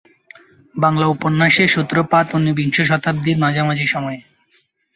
[0.75, 4.19] বাংলা উপন্যাসের সূত্রপাত ঊনবিংশ শতাব্দীর মাঝামাঝি সময়ে।